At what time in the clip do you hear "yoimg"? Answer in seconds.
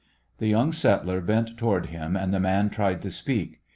0.51-0.73